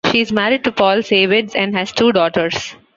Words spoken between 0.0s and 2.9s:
She is married to Paul Sayvetz, and has two daughters.